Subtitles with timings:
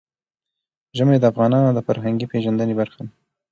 [0.97, 3.11] ژمی د افغانانو د فرهنګي پیژندنې برخه ده.